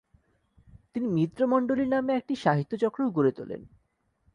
তিনি 0.93 1.07
"মিত্রমণ্ডলী" 1.09 1.85
নামে 1.85 2.11
একটি 2.15 2.33
সাহিত্য 2.35 2.73
চক্রও 2.77 3.09
গড়ে 3.11 3.31
তোলেন। 3.31 3.61